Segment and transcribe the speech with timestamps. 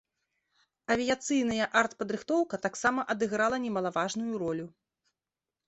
[0.95, 4.67] Авіяцыйная артпадрыхтоўка таксама адыграла немалаважную ролю.